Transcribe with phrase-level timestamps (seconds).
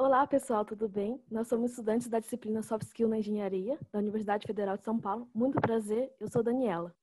[0.00, 1.20] Olá, pessoal, tudo bem?
[1.28, 5.28] Nós somos estudantes da disciplina Soft Skill na Engenharia, da Universidade Federal de São Paulo.
[5.34, 6.94] Muito prazer, eu sou Daniela.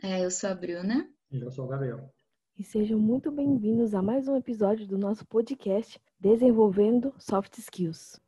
[0.00, 1.10] É, eu sou a Bruna.
[1.32, 2.14] E eu sou o Gabriel.
[2.56, 8.20] E sejam muito bem-vindos a mais um episódio do nosso podcast Desenvolvendo Soft Skills.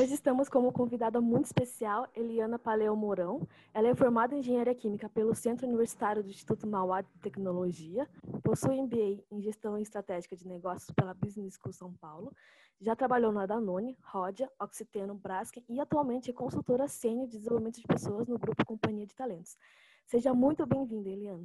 [0.00, 3.46] Hoje estamos como convidada muito especial Eliana Paleo Mourão.
[3.74, 8.08] Ela é formada em Engenharia Química pelo Centro Universitário do Instituto Mauá de Tecnologia,
[8.42, 12.34] possui MBA em Gestão Estratégica de Negócios pela Business School São Paulo,
[12.80, 17.86] já trabalhou na Danone, Rodia, Oxiteno, Braskem e atualmente é consultora sênior de desenvolvimento de
[17.86, 19.58] pessoas no grupo Companhia de Talentos.
[20.06, 21.44] Seja muito bem-vinda, Eliana.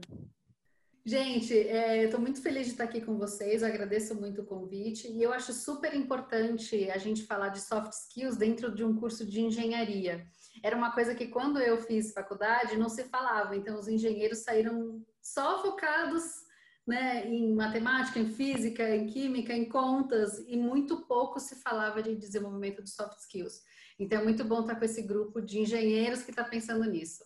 [1.07, 5.07] Gente, é, estou muito feliz de estar aqui com vocês, eu agradeço muito o convite
[5.07, 9.23] e eu acho super importante a gente falar de soft skills dentro de um curso
[9.23, 10.25] de engenharia.
[10.63, 14.99] Era uma coisa que quando eu fiz faculdade não se falava, então os engenheiros saíram
[15.21, 16.23] só focados
[16.87, 22.15] né, em matemática, em física, em química, em contas e muito pouco se falava de
[22.15, 23.61] desenvolvimento de soft skills.
[23.99, 27.23] Então é muito bom estar com esse grupo de engenheiros que está pensando nisso.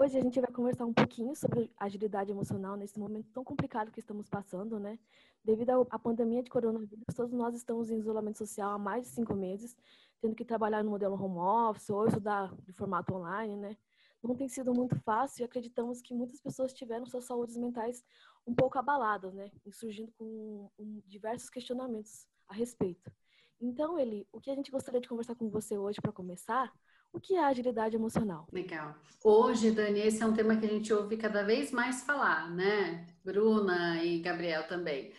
[0.00, 3.98] Hoje a gente vai conversar um pouquinho sobre agilidade emocional nesse momento tão complicado que
[3.98, 4.96] estamos passando, né?
[5.44, 9.34] Devido à pandemia de coronavírus, todos nós estamos em isolamento social há mais de cinco
[9.34, 9.76] meses,
[10.20, 13.76] tendo que trabalhar no modelo home office ou estudar de formato online, né?
[14.22, 18.04] Não tem sido muito fácil e acreditamos que muitas pessoas tiveram suas saúdes mentais
[18.46, 19.50] um pouco abaladas, né?
[19.66, 20.70] E surgindo com
[21.08, 23.10] diversos questionamentos a respeito.
[23.60, 26.72] Então, Eli, o que a gente gostaria de conversar com você hoje para começar
[27.12, 28.46] o que é agilidade emocional?
[28.52, 28.94] Legal.
[29.24, 33.06] Hoje, Dani, esse é um tema que a gente ouve cada vez mais falar, né?
[33.24, 35.12] Bruna e Gabriel também.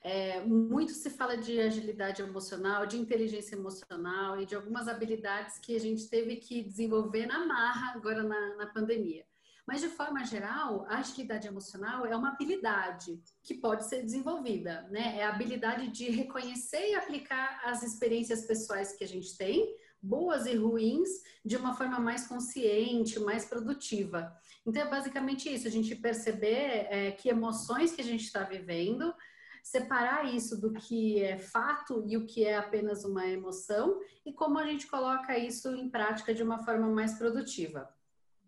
[0.00, 5.76] É, muito se fala de agilidade emocional, de inteligência emocional e de algumas habilidades que
[5.76, 9.24] a gente teve que desenvolver na marra agora na, na pandemia.
[9.66, 15.18] Mas, de forma geral, a agilidade emocional é uma habilidade que pode ser desenvolvida, né?
[15.18, 20.46] É a habilidade de reconhecer e aplicar as experiências pessoais que a gente tem boas
[20.46, 21.08] e ruins
[21.44, 24.32] de uma forma mais consciente, mais produtiva.
[24.66, 29.12] Então, é basicamente isso: a gente perceber é, que emoções que a gente está vivendo,
[29.62, 34.58] separar isso do que é fato e o que é apenas uma emoção, e como
[34.58, 37.88] a gente coloca isso em prática de uma forma mais produtiva.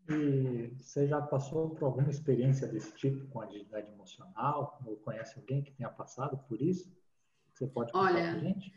[0.08, 4.80] E você já passou por alguma experiência desse tipo com agilidade emocional?
[4.84, 6.92] Ou conhece alguém que tenha passado por isso?
[7.52, 8.72] Você pode contar Olha, pra gente?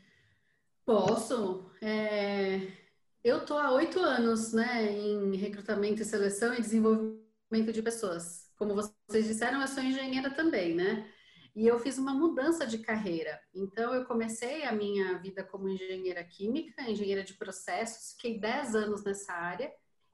[0.86, 1.70] Posso.
[1.82, 2.84] É...
[3.24, 8.52] Eu estou há oito anos né, em recrutamento e seleção e desenvolvimento de pessoas.
[8.58, 11.10] Como vocês disseram, eu sou engenheira também, né?
[11.56, 13.40] E eu fiz uma mudança de carreira.
[13.54, 19.04] Então, eu comecei a minha vida como engenheira química, engenheira de processos, fiquei dez anos
[19.04, 19.72] nessa área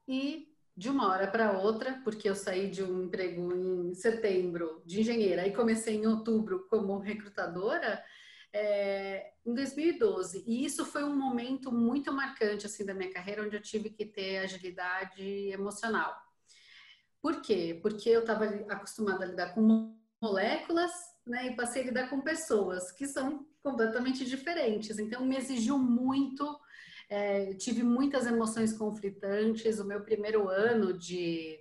[0.07, 5.01] e de uma hora para outra, porque eu saí de um emprego em setembro de
[5.01, 8.03] engenheira e comecei em outubro como recrutadora,
[8.53, 10.43] é, em 2012.
[10.47, 14.05] E isso foi um momento muito marcante assim da minha carreira, onde eu tive que
[14.05, 16.13] ter agilidade emocional.
[17.21, 17.77] Por quê?
[17.81, 20.91] Porque eu estava acostumada a lidar com moléculas,
[21.25, 24.97] né, e passei a lidar com pessoas que são completamente diferentes.
[24.99, 26.59] Então, me exigiu muito,
[27.09, 29.79] é, tive muitas emoções conflitantes.
[29.79, 31.59] O meu primeiro ano de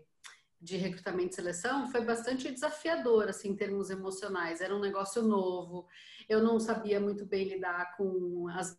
[0.60, 4.60] de recrutamento e seleção foi bastante desafiador, assim, em termos emocionais.
[4.60, 5.86] Era um negócio novo,
[6.28, 8.76] eu não sabia muito bem lidar com as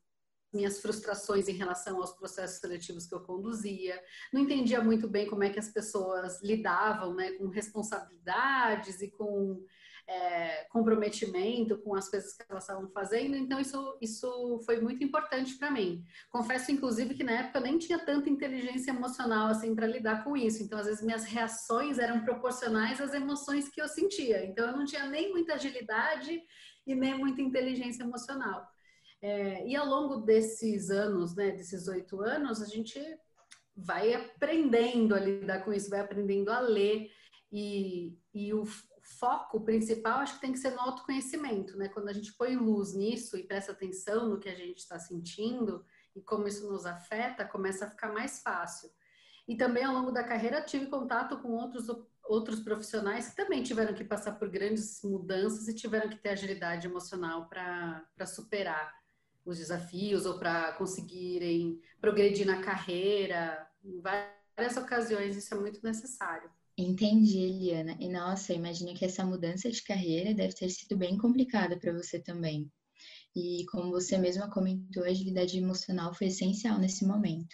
[0.53, 4.01] minhas frustrações em relação aos processos seletivos que eu conduzia,
[4.33, 9.63] não entendia muito bem como é que as pessoas lidavam né, com responsabilidades e com
[10.09, 15.55] é, comprometimento com as coisas que elas estavam fazendo, então isso, isso foi muito importante
[15.55, 16.03] para mim.
[16.31, 20.35] Confesso, inclusive, que na época eu nem tinha tanta inteligência emocional assim para lidar com
[20.35, 24.75] isso, então às vezes minhas reações eram proporcionais às emoções que eu sentia, então eu
[24.75, 26.41] não tinha nem muita agilidade
[26.87, 28.67] e nem muita inteligência emocional.
[29.21, 32.99] É, e ao longo desses anos, né, desses oito anos, a gente
[33.75, 37.11] vai aprendendo a lidar com isso, vai aprendendo a ler
[37.51, 38.63] e, e o,
[39.17, 41.89] foco principal acho que tem que ser no autoconhecimento, né?
[41.89, 45.83] Quando a gente põe luz nisso e presta atenção no que a gente está sentindo
[46.15, 48.89] e como isso nos afeta, começa a ficar mais fácil.
[49.47, 51.87] E também ao longo da carreira tive contato com outros
[52.29, 56.85] outros profissionais que também tiveram que passar por grandes mudanças e tiveram que ter agilidade
[56.85, 58.93] emocional para superar
[59.43, 63.67] os desafios ou para conseguirem progredir na carreira.
[63.83, 66.51] Em várias ocasiões isso é muito necessário.
[66.81, 67.97] Entendi, Eliana.
[67.99, 72.21] E nossa, imagino que essa mudança de carreira deve ter sido bem complicada para você
[72.21, 72.71] também.
[73.35, 77.53] E como você mesma comentou, a agilidade emocional foi essencial nesse momento.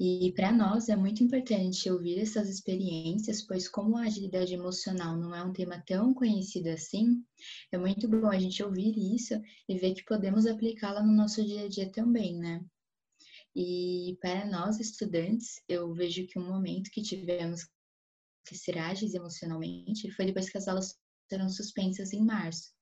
[0.00, 5.34] E para nós é muito importante ouvir essas experiências, pois como a agilidade emocional não
[5.34, 7.22] é um tema tão conhecido assim,
[7.70, 9.34] é muito bom a gente ouvir isso
[9.68, 12.64] e ver que podemos aplicá-la no nosso dia a dia também, né?
[13.54, 17.68] E para nós estudantes, eu vejo que um momento que tivemos
[18.52, 18.76] ser
[19.14, 20.98] emocionalmente foi depois que as aulas
[21.30, 22.72] foram suspensas em março.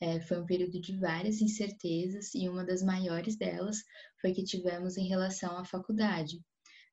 [0.00, 3.78] É, foi um período de várias incertezas e uma das maiores delas
[4.20, 6.40] foi que tivemos em relação à faculdade,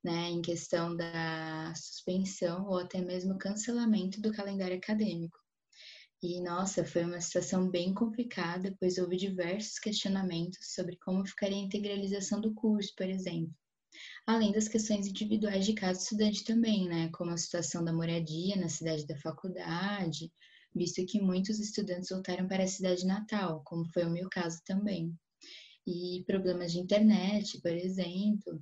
[0.03, 5.37] né, em questão da suspensão ou até mesmo cancelamento do calendário acadêmico.
[6.21, 11.61] E nossa, foi uma situação bem complicada, pois houve diversos questionamentos sobre como ficaria a
[11.61, 13.53] integralização do curso, por exemplo.
[14.27, 18.69] Além das questões individuais de cada estudante também, né, como a situação da moradia na
[18.69, 20.31] cidade da faculdade,
[20.73, 25.13] visto que muitos estudantes voltaram para a cidade natal, como foi o meu caso também.
[25.87, 28.59] E problemas de internet, por exemplo,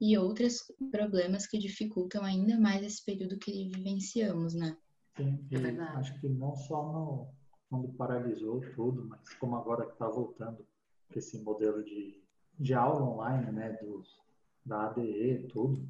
[0.00, 0.58] e outros
[0.90, 4.76] problemas que dificultam ainda mais esse período que vivenciamos, né?
[5.16, 7.28] Sim, é acho que não só no,
[7.70, 10.66] quando paralisou tudo, mas como agora que está voltando
[11.14, 12.22] esse modelo de,
[12.58, 14.20] de aula online, né, dos,
[14.66, 15.88] da ADE, tudo,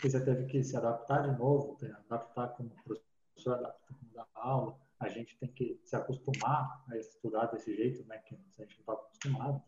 [0.00, 1.76] você teve que se adaptar de novo,
[2.06, 7.46] adaptar como professor, adaptar como dar aula, a gente tem que se acostumar a estudar
[7.46, 9.62] desse jeito, né, que a gente não está acostumado,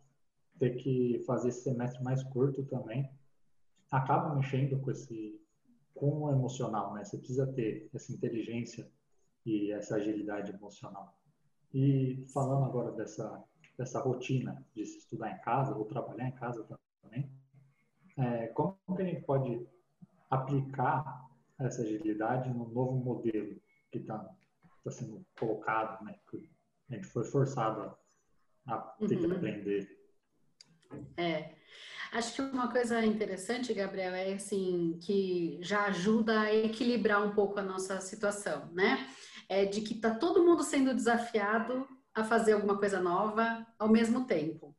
[0.59, 3.11] ter que fazer esse semestre mais curto também,
[3.91, 5.41] acaba mexendo com esse
[5.95, 7.05] com o emocional, né?
[7.05, 8.91] Você precisa ter essa inteligência
[9.45, 11.17] e essa agilidade emocional.
[11.73, 13.45] E falando agora dessa
[13.77, 16.67] dessa rotina de se estudar em casa ou trabalhar em casa
[17.03, 17.31] também,
[18.19, 19.67] é, como que a gente pode
[20.31, 21.29] aplicar
[21.59, 23.61] essa agilidade no novo modelo
[23.91, 24.29] que está
[24.79, 26.17] está sendo colocado, né?
[26.29, 26.51] Que
[26.91, 27.97] a gente foi forçado
[28.67, 29.29] a, a ter uhum.
[29.29, 29.99] que aprender.
[31.17, 31.55] É.
[32.13, 37.59] Acho que uma coisa interessante, Gabriel, é assim, que já ajuda a equilibrar um pouco
[37.59, 39.09] a nossa situação, né?
[39.49, 44.27] É de que tá todo mundo sendo desafiado a fazer alguma coisa nova ao mesmo
[44.27, 44.77] tempo.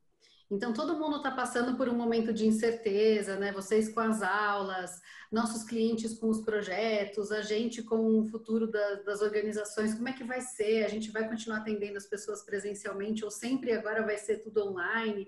[0.53, 3.51] Então, todo mundo está passando por um momento de incerteza, né?
[3.51, 5.01] Vocês com as aulas,
[5.31, 10.13] nossos clientes com os projetos, a gente com o futuro da, das organizações, como é
[10.13, 10.85] que vai ser?
[10.85, 15.27] A gente vai continuar atendendo as pessoas presencialmente ou sempre agora vai ser tudo online?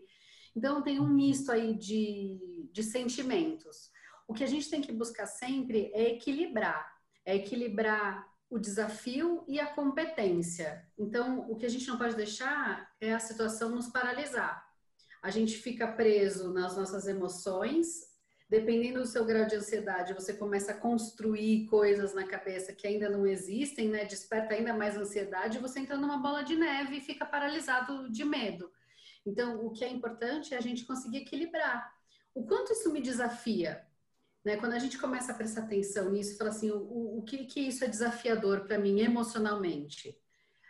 [0.56, 3.90] Então, tem um misto aí de, de sentimentos.
[4.28, 6.88] O que a gente tem que buscar sempre é equilibrar,
[7.26, 10.88] é equilibrar o desafio e a competência.
[11.00, 14.65] Então, o que a gente não pode deixar é a situação nos paralisar
[15.26, 18.14] a gente fica preso nas nossas emoções.
[18.48, 23.10] Dependendo do seu grau de ansiedade, você começa a construir coisas na cabeça que ainda
[23.10, 24.06] não existem, né?
[24.06, 28.72] Desperta ainda mais ansiedade, você entra numa bola de neve e fica paralisado de medo.
[29.26, 31.92] Então, o que é importante é a gente conseguir equilibrar.
[32.36, 33.84] O quanto isso me desafia?
[34.44, 34.58] Né?
[34.58, 37.84] Quando a gente começa a prestar atenção nisso, fala assim, o, o que, que isso
[37.84, 40.16] é desafiador para mim emocionalmente?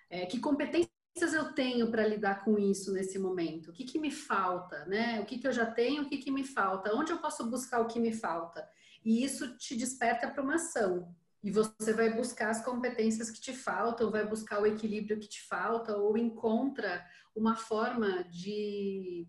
[0.09, 3.69] É, que competência eu tenho para lidar com isso nesse momento?
[3.69, 5.21] O que, que me falta, né?
[5.21, 6.93] O que, que eu já tenho, o que, que me falta?
[6.93, 8.67] Onde eu posso buscar o que me falta?
[9.03, 11.15] E isso te desperta para uma ação.
[11.43, 15.43] E você vai buscar as competências que te faltam, vai buscar o equilíbrio que te
[15.43, 19.27] falta, ou encontra uma forma de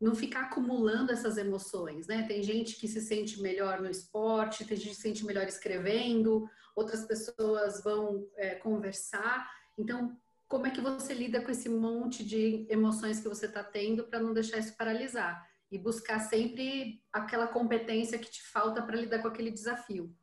[0.00, 2.22] não ficar acumulando essas emoções, né?
[2.22, 6.48] Tem gente que se sente melhor no esporte, tem gente que se sente melhor escrevendo,
[6.76, 9.50] outras pessoas vão é, conversar.
[9.76, 10.16] Então,
[10.48, 14.18] como é que você lida com esse monte de emoções que você está tendo para
[14.18, 19.28] não deixar isso paralisar e buscar sempre aquela competência que te falta para lidar com
[19.28, 20.16] aquele desafio.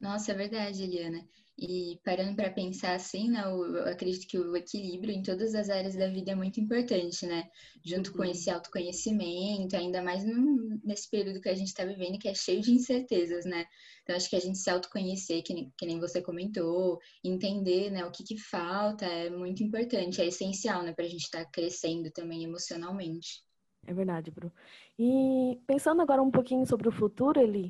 [0.00, 1.28] Nossa, é verdade, Eliana.
[1.60, 5.96] E parando para pensar assim, né, eu acredito que o equilíbrio em todas as áreas
[5.96, 7.50] da vida é muito importante, né?
[7.84, 8.18] Junto uhum.
[8.18, 12.34] com esse autoconhecimento, ainda mais num, nesse período que a gente está vivendo, que é
[12.34, 13.66] cheio de incertezas, né?
[14.04, 18.04] Então, acho que a gente se autoconhecer, que nem, que nem você comentou, entender né,
[18.04, 21.50] o que, que falta é muito importante, é essencial, né, para a gente estar tá
[21.50, 23.42] crescendo também emocionalmente.
[23.84, 24.52] É verdade, Bru.
[24.96, 27.68] E pensando agora um pouquinho sobre o futuro, Eli,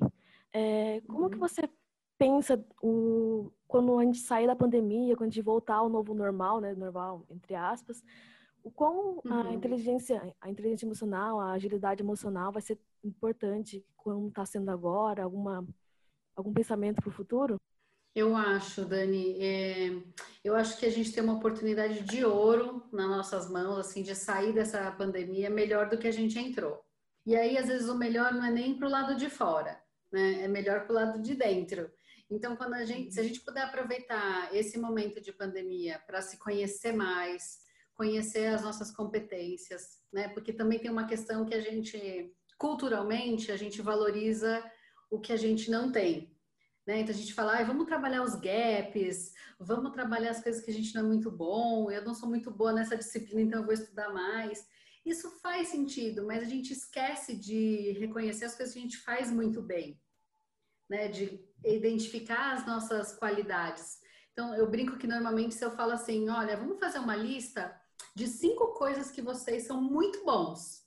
[0.53, 1.31] é, como uhum.
[1.31, 1.69] que você
[2.19, 6.61] pensa o, quando a gente sair da pandemia, quando a gente voltar ao novo normal,
[6.61, 8.03] né, normal entre aspas,
[8.63, 9.33] o quão uhum.
[9.33, 15.23] a inteligência, a inteligência emocional, a agilidade emocional vai ser importante como está sendo agora,
[15.23, 15.67] alguma
[16.35, 17.61] algum pensamento para o futuro?
[18.15, 20.03] Eu acho, Dani, é,
[20.43, 24.15] eu acho que a gente tem uma oportunidade de ouro nas nossas mãos, assim, de
[24.15, 26.83] sair dessa pandemia melhor do que a gente entrou.
[27.27, 30.45] E aí, às vezes, o melhor não é nem para o lado de fora, né?
[30.45, 31.91] É melhor para o lado de dentro.
[32.31, 36.39] Então, quando a gente, se a gente puder aproveitar esse momento de pandemia para se
[36.39, 37.59] conhecer mais,
[37.95, 40.29] conhecer as nossas competências, né?
[40.29, 44.63] Porque também tem uma questão que a gente culturalmente, a gente valoriza
[45.11, 46.37] o que a gente não tem.
[46.87, 47.01] Né?
[47.01, 50.75] Então a gente fala, ah, vamos trabalhar os gaps, vamos trabalhar as coisas que a
[50.75, 53.75] gente não é muito bom, eu não sou muito boa nessa disciplina, então eu vou
[53.75, 54.67] estudar mais.
[55.05, 59.31] Isso faz sentido, mas a gente esquece de reconhecer as coisas que a gente faz
[59.31, 60.01] muito bem,
[60.89, 61.09] né?
[61.09, 63.99] De identificar as nossas qualidades.
[64.33, 67.75] Então, eu brinco que normalmente se eu falo assim, olha, vamos fazer uma lista
[68.15, 70.87] de cinco coisas que vocês são muito bons.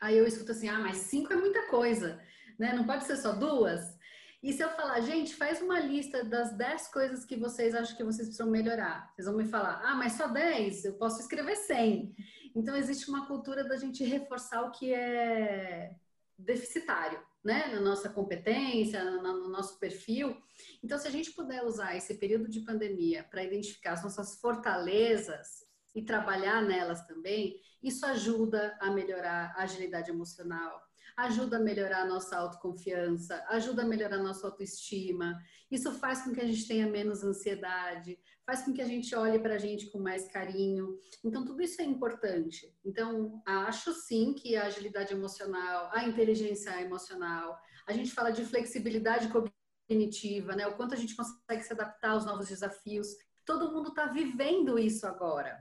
[0.00, 2.20] Aí eu escuto assim, ah, mas cinco é muita coisa,
[2.58, 2.72] né?
[2.72, 3.98] Não pode ser só duas?
[4.42, 8.04] E se eu falar, gente, faz uma lista das 10 coisas que vocês acham que
[8.04, 9.12] vocês precisam melhorar.
[9.12, 10.86] Vocês vão me falar, ah, mas só 10?
[10.86, 12.14] Eu posso escrever 100.
[12.54, 15.94] Então, existe uma cultura da gente reforçar o que é
[16.38, 17.68] deficitário, né?
[17.68, 20.36] Na nossa competência, no nosso perfil.
[20.82, 25.64] Então, se a gente puder usar esse período de pandemia para identificar as nossas fortalezas
[25.94, 30.80] e trabalhar nelas também, isso ajuda a melhorar a agilidade emocional,
[31.16, 35.38] ajuda a melhorar a nossa autoconfiança, ajuda a melhorar a nossa autoestima.
[35.70, 38.18] Isso faz com que a gente tenha menos ansiedade,
[38.50, 40.98] faz com que a gente olhe para a gente com mais carinho.
[41.24, 42.74] Então, tudo isso é importante.
[42.84, 49.28] Então, acho sim que a agilidade emocional, a inteligência emocional, a gente fala de flexibilidade
[49.28, 50.66] cognitiva, né?
[50.66, 53.06] O quanto a gente consegue se adaptar aos novos desafios.
[53.44, 55.56] Todo mundo está vivendo isso agora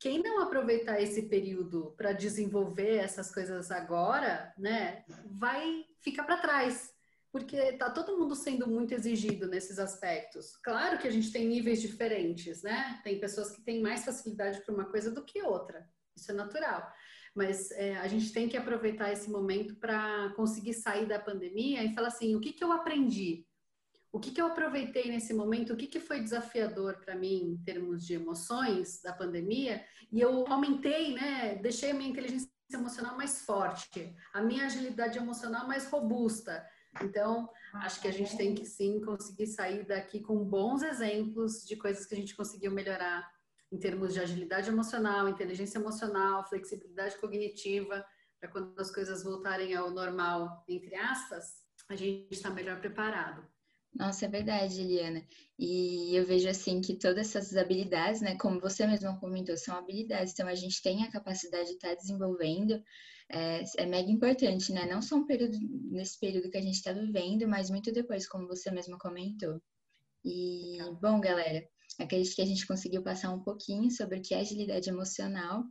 [0.00, 6.89] quem não aproveitar esse período para desenvolver essas coisas agora, né, vai ficar para trás,
[7.32, 10.56] porque tá todo mundo sendo muito exigido nesses aspectos.
[10.62, 13.00] Claro que a gente tem níveis diferentes, né?
[13.04, 15.88] Tem pessoas que têm mais facilidade para uma coisa do que outra.
[16.16, 16.90] Isso é natural.
[17.34, 21.94] Mas é, a gente tem que aproveitar esse momento para conseguir sair da pandemia e
[21.94, 23.46] falar assim: o que, que eu aprendi?
[24.12, 27.58] o que, que eu aproveitei nesse momento, o que, que foi desafiador para mim em
[27.58, 33.42] termos de emoções da pandemia, e eu aumentei, né, deixei a minha inteligência emocional mais
[33.42, 36.64] forte, a minha agilidade emocional mais robusta.
[37.02, 41.76] Então, acho que a gente tem que sim conseguir sair daqui com bons exemplos de
[41.76, 43.30] coisas que a gente conseguiu melhorar
[43.72, 48.04] em termos de agilidade emocional, inteligência emocional, flexibilidade cognitiva,
[48.40, 53.46] para quando as coisas voltarem ao normal, entre aspas, a gente está melhor preparado.
[53.94, 55.26] Nossa, é verdade, Eliana.
[55.58, 60.32] E eu vejo assim que todas essas habilidades, né, como você mesma comentou, são habilidades,
[60.32, 62.82] então a gente tem a capacidade de estar tá desenvolvendo,
[63.30, 64.86] é, é mega importante, né?
[64.86, 65.56] Não só um período,
[65.90, 69.60] nesse período que a gente está vivendo, mas muito depois, como você mesma comentou.
[70.24, 71.62] E, bom, galera,
[71.98, 75.64] acredito que a gente conseguiu passar um pouquinho sobre o que é agilidade emocional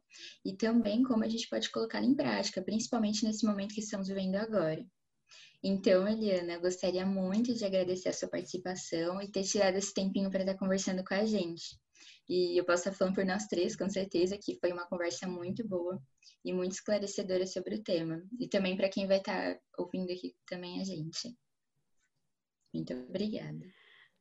[0.46, 4.36] e também como a gente pode colocar em prática, principalmente nesse momento que estamos vivendo
[4.36, 4.86] agora.
[5.62, 10.32] Então, Eliana, eu gostaria muito de agradecer a sua participação e ter tirado esse tempinho
[10.32, 11.78] para estar conversando com a gente.
[12.30, 15.68] E eu posso estar falando por nós três, com certeza, que foi uma conversa muito
[15.68, 16.02] boa
[16.46, 18.24] e muito esclarecedora sobre o tema.
[18.40, 21.36] E também para quem vai estar ouvindo aqui também a gente.
[22.74, 23.66] Muito obrigada.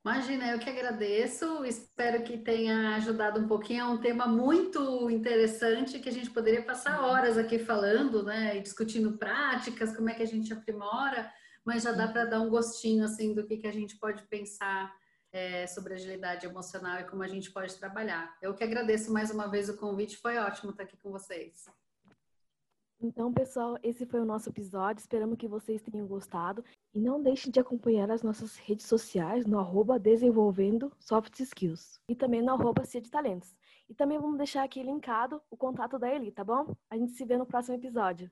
[0.08, 1.66] Imagina, eu que agradeço.
[1.66, 3.82] Espero que tenha ajudado um pouquinho.
[3.82, 8.56] É um tema muito interessante que a gente poderia passar horas aqui falando, né?
[8.56, 11.30] E discutindo práticas, como é que a gente aprimora,
[11.62, 14.90] mas já dá para dar um gostinho assim do que, que a gente pode pensar
[15.30, 18.34] é, sobre agilidade emocional e como a gente pode trabalhar.
[18.40, 21.66] Eu que agradeço mais uma vez o convite, foi ótimo estar aqui com vocês.
[23.00, 25.00] Então, pessoal, esse foi o nosso episódio.
[25.00, 26.64] Esperamos que vocês tenham gostado.
[26.92, 32.16] E não deixem de acompanhar as nossas redes sociais no arroba Desenvolvendo Soft Skills e
[32.16, 33.54] também no arroba de Talentos.
[33.88, 36.74] E também vamos deixar aqui linkado o contato da Eli, tá bom?
[36.90, 38.28] A gente se vê no próximo episódio.